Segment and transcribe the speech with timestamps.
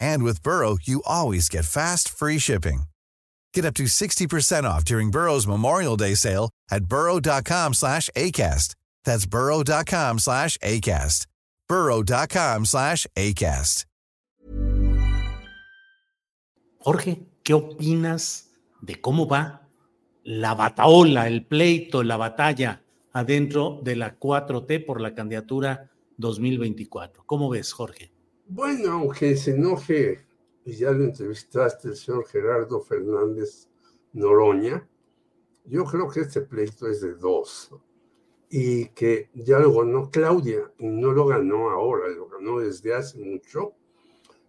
[0.00, 2.82] And with Burrow, you always get fast, free shipping.
[3.54, 8.74] Get up to 60% off during Burrow's Memorial Day sale at burrow.com slash ACAST.
[9.04, 11.26] That's burrow.com slash ACAST.
[11.68, 13.84] burrow.com slash ACAST.
[16.80, 19.68] Jorge, ¿qué opinas de cómo va
[20.22, 27.24] la bataola, el pleito, la batalla adentro de la 4T por la candidatura 2024?
[27.26, 28.12] ¿Cómo ves, Jorge?
[28.50, 30.24] Bueno, aunque se enoje,
[30.64, 33.68] y ya lo entrevistaste, el señor Gerardo Fernández
[34.14, 34.88] Noroña,
[35.66, 37.70] yo creo que este pleito es de dos.
[38.48, 43.18] Y que ya lo ganó Claudia, y no lo ganó ahora, lo ganó desde hace
[43.18, 43.74] mucho,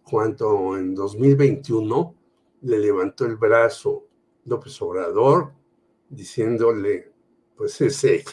[0.02, 2.14] cuando en 2021
[2.62, 4.06] le levantó el brazo
[4.46, 5.52] López Obrador,
[6.08, 7.12] diciéndole,
[7.54, 8.30] pues es ella.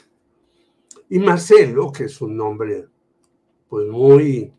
[1.09, 2.87] Y Marcelo, que es un nombre
[3.67, 4.53] pues muy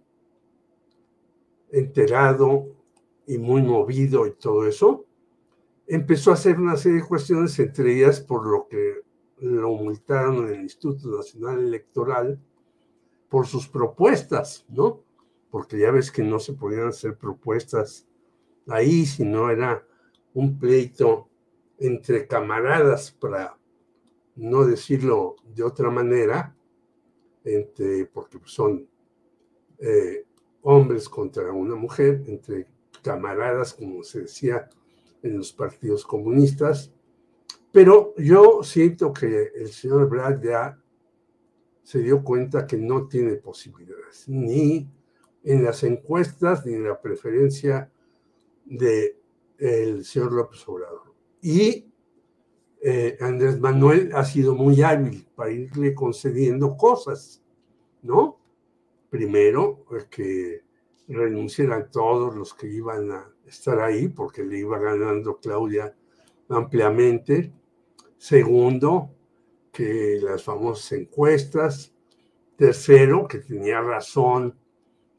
[1.70, 2.66] enterado
[3.26, 5.04] y muy movido y todo eso,
[5.86, 9.02] empezó a hacer una serie de cuestiones, entre ellas por lo que
[9.40, 12.40] lo multaron en el Instituto Nacional Electoral
[13.28, 15.02] por sus propuestas, ¿no?
[15.50, 18.06] Porque ya ves que no se podían hacer propuestas
[18.66, 19.86] ahí, si no era
[20.34, 21.28] un pleito
[21.78, 23.58] entre camaradas, para
[24.36, 26.54] no decirlo de otra manera,
[27.44, 28.88] entre, porque son
[29.78, 30.26] eh,
[30.62, 32.66] hombres contra una mujer, entre
[33.02, 34.68] camaradas, como se decía
[35.22, 36.92] en los partidos comunistas.
[37.72, 40.78] Pero yo siento que el señor Brad ya
[41.82, 44.90] se dio cuenta que no tiene posibilidades, ni
[45.44, 47.90] en las encuestas, ni en la preferencia
[48.64, 49.16] del
[49.58, 51.14] el señor López Obrador.
[51.40, 51.90] Y
[52.80, 57.42] eh, Andrés Manuel ha sido muy hábil para irle concediendo cosas,
[58.02, 58.38] ¿no?
[59.10, 60.62] Primero, que
[61.08, 65.94] renunciaran todos los que iban a estar ahí, porque le iba ganando Claudia
[66.48, 67.52] ampliamente.
[68.16, 69.10] Segundo,
[69.72, 71.94] que las famosas encuestas.
[72.56, 74.58] Tercero, que tenía razón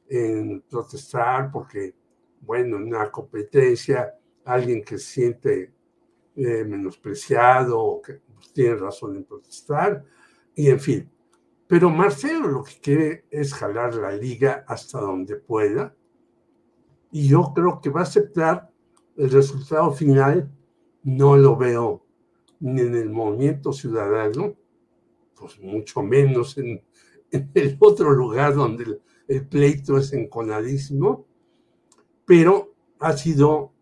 [0.10, 1.96] en protestar, porque,
[2.42, 4.14] bueno, en una competencia,
[4.44, 5.74] alguien que se siente
[6.36, 10.04] eh, menospreciado, que pues, tiene razón en protestar,
[10.56, 11.10] y en fin,
[11.70, 15.96] pero Marcelo lo que quiere es jalar la liga hasta donde pueda.
[17.12, 18.72] Y yo creo que va a aceptar
[19.16, 20.52] el resultado final.
[21.04, 22.04] No lo veo
[22.60, 24.56] ni en el movimiento ciudadano,
[25.40, 26.82] pues mucho menos en,
[27.54, 31.28] el otro lugar donde el, pleito es enconadísimo,
[32.26, 33.74] pero ha sido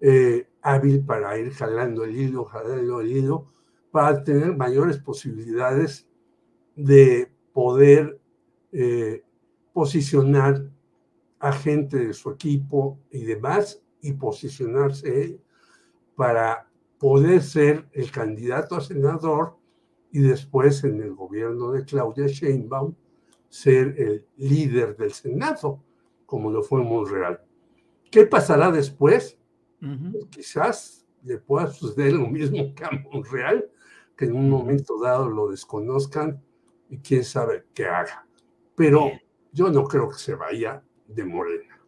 [0.00, 3.52] eh, hábil para ir jalando el hilo, jalando el hilo,
[3.90, 6.08] para tener mayores posibilidades
[6.74, 8.20] de poder
[8.72, 9.22] eh,
[9.72, 10.68] posicionar
[11.38, 15.38] a gente de su equipo y demás y posicionarse
[16.16, 19.56] para poder ser el candidato a senador
[20.10, 22.94] y después en el gobierno de Claudia Sheinbaum
[23.48, 25.80] ser el líder del Senado,
[26.26, 27.40] como lo fue en Monreal.
[28.10, 29.38] ¿Qué pasará después?
[29.80, 33.70] Pues quizás le pueda suceder lo mismo que a Monreal,
[34.16, 36.42] que en un momento dado lo desconozcan
[36.94, 38.26] y quién sabe qué haga.
[38.76, 39.10] Pero
[39.52, 41.80] yo no creo que se vaya de Morena.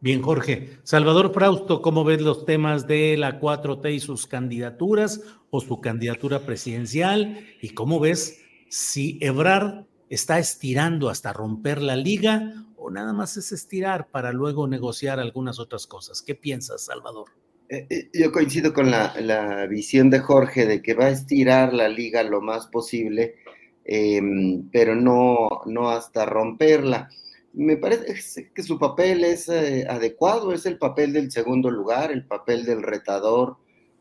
[0.00, 0.78] Bien, Jorge.
[0.82, 6.40] Salvador Frausto, ¿cómo ves los temas de la 4T y sus candidaturas o su candidatura
[6.40, 7.46] presidencial?
[7.60, 13.52] ¿Y cómo ves si Ebrard está estirando hasta romper la liga o nada más es
[13.52, 16.20] estirar para luego negociar algunas otras cosas?
[16.20, 17.30] ¿Qué piensas, Salvador?
[17.68, 21.72] Eh, eh, yo coincido con la, la visión de Jorge de que va a estirar
[21.72, 23.36] la liga lo más posible
[23.84, 27.08] Em, pero no, no hasta romperla.
[27.52, 32.24] Me parece que su papel es eh, adecuado, es el papel del segundo lugar, el
[32.24, 33.56] papel del retador,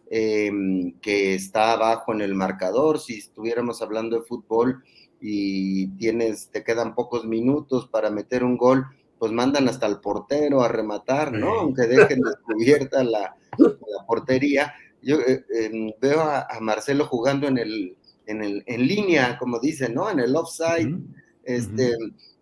[0.09, 2.99] em, que está abajo en el marcador.
[2.99, 4.83] Si estuviéramos hablando de fútbol
[5.19, 8.85] y tienes, te quedan pocos minutos para meter un gol,
[9.19, 11.59] pues mandan hasta el portero a rematar, ¿no?
[11.59, 14.73] Aunque dejen descubierta la, la portería.
[15.01, 17.97] Yo eh, em, veo a, Marcelo jugando en el,
[18.31, 20.09] en el, en línea, como dicen, ¿no?
[20.09, 20.97] En el offside,
[21.43, 21.95] este,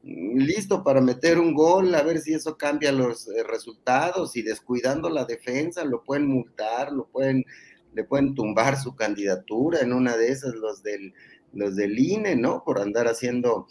[0.03, 5.09] listo para meter un gol, a ver si eso cambia los eh, resultados y descuidando
[5.09, 7.45] la defensa, lo pueden multar, lo pueden,
[7.93, 11.13] le pueden tumbar su candidatura en una de esas, los del,
[11.53, 12.63] los del INE, ¿no?
[12.63, 13.67] Por andar haciendo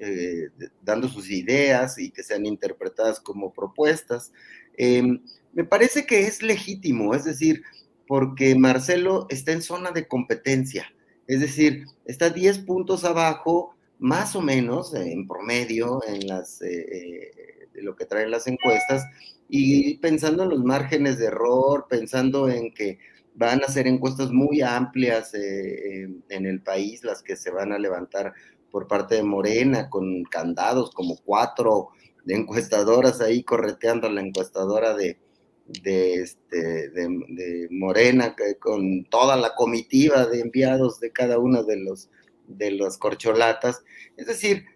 [0.00, 0.48] eh,
[0.82, 4.32] dando sus ideas y que sean interpretadas como propuestas.
[4.76, 5.22] Em,
[5.52, 7.62] me parece que es legítimo, es decir,
[8.06, 10.92] porque Marcelo está en zona de competencia,
[11.26, 17.68] es decir, está 10 puntos abajo, más o menos, en promedio, en las, eh, eh,
[17.82, 19.04] lo que traen las encuestas,
[19.48, 22.98] y pensando en los márgenes de error, pensando en que
[23.34, 28.32] van a ser encuestas muy amplias en el país, las que se van a levantar
[28.70, 31.90] por parte de Morena, con candados, como cuatro
[32.26, 35.18] encuestadoras ahí correteando a la encuestadora de,
[35.66, 42.10] de, este, de, Morena, con toda la comitiva de enviados de cada una de los
[42.46, 43.82] de las corcholatas.
[44.16, 44.66] Es decir,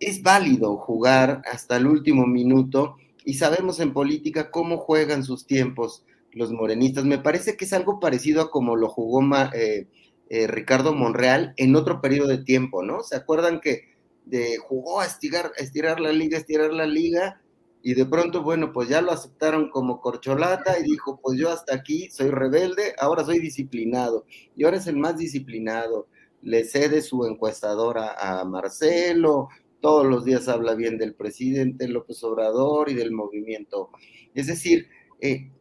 [0.00, 6.04] es válido jugar hasta el último minuto y sabemos en política cómo juegan sus tiempos
[6.32, 7.04] los morenistas.
[7.04, 9.22] Me parece que es algo parecido a como lo jugó
[9.54, 9.88] eh,
[10.28, 13.02] eh, Ricardo Monreal en otro periodo de tiempo, ¿no?
[13.02, 13.96] ¿Se acuerdan que
[14.26, 17.40] de, jugó a estirar, estirar la liga, estirar la liga?
[17.88, 21.72] Y de pronto, bueno, pues ya lo aceptaron como corcholata y dijo, pues yo hasta
[21.76, 24.24] aquí soy rebelde, ahora soy disciplinado.
[24.56, 26.08] Y ahora es el más disciplinado.
[26.42, 29.50] Le cede su encuestadora a Marcelo,
[29.80, 33.90] todos los días habla bien del presidente López Obrador y del movimiento.
[34.34, 34.88] Es decir,
[35.20, 35.52] eh,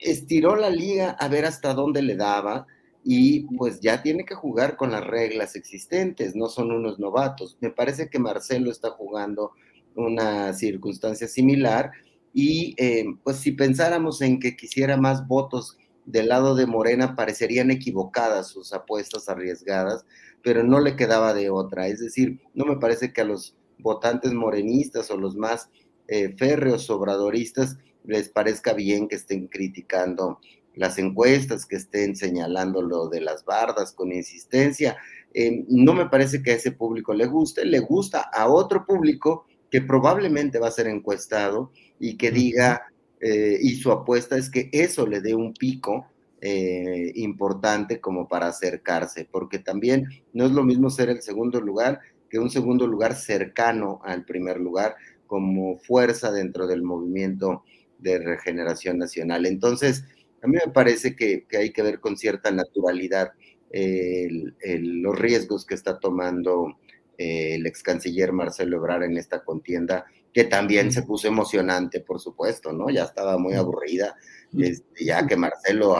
[0.00, 2.66] estiró la liga a ver hasta dónde le daba
[3.04, 7.58] y pues ya tiene que jugar con las reglas existentes, no son unos novatos.
[7.60, 9.52] Me parece que Marcelo está jugando
[9.94, 11.92] una circunstancia similar
[12.32, 17.70] y eh, pues si pensáramos en que quisiera más votos del lado de Morena, parecerían
[17.70, 20.04] equivocadas sus apuestas arriesgadas,
[20.42, 21.86] pero no le quedaba de otra.
[21.86, 25.70] Es decir, no me parece que a los votantes morenistas o los más
[26.08, 30.40] eh, férreos obradoristas les parezca bien que estén criticando
[30.74, 34.96] las encuestas que estén señalando lo de las bardas con insistencia.
[35.32, 39.46] Eh, no me parece que a ese público le guste, le gusta a otro público
[39.74, 42.86] que probablemente va a ser encuestado y que diga,
[43.20, 46.06] eh, y su apuesta es que eso le dé un pico
[46.40, 51.98] eh, importante como para acercarse, porque también no es lo mismo ser el segundo lugar
[52.30, 54.94] que un segundo lugar cercano al primer lugar
[55.26, 57.64] como fuerza dentro del movimiento
[57.98, 59.44] de regeneración nacional.
[59.44, 60.04] Entonces,
[60.40, 63.32] a mí me parece que, hay que ver con cierta naturalidad
[63.72, 66.78] los riesgos que está tomando
[67.18, 72.20] eh, el ex canciller Marcelo Ebrard en esta contienda, que también se puso emocionante, por
[72.20, 72.90] supuesto, ¿no?
[72.90, 74.16] Ya estaba muy aburrida,
[74.58, 75.96] este, ya que Marcelo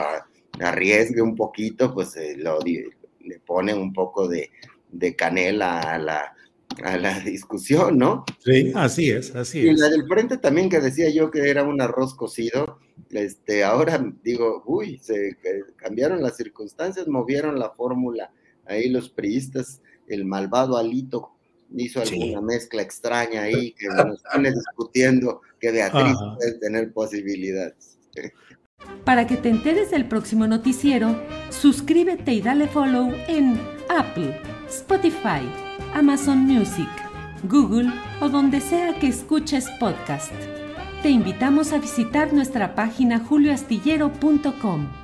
[0.61, 6.35] arriesgue un poquito, pues eh, le pone un poco de canela a la,
[6.83, 8.25] a la discusión, ¿no?
[8.39, 9.77] Sí, así es, así es.
[9.77, 12.79] Y la del frente también que decía yo que era un arroz cocido,
[13.11, 15.37] este, ahora digo, uy, se
[15.77, 18.33] cambiaron las circunstancias, movieron la fórmula,
[18.67, 21.31] ahí los priistas, el malvado Alito
[21.77, 27.99] hizo alguna mezcla extraña ahí que nos pone discutiendo que Beatriz puede tener posibilidades.
[29.05, 31.17] Para que te enteres del próximo noticiero,
[31.51, 35.43] suscríbete y dale follow en Apple, Spotify,
[35.95, 36.89] Amazon Music,
[37.45, 40.33] Google o donde sea que escuches podcast.
[41.03, 45.04] Te invitamos a visitar nuestra página julioastillero.com.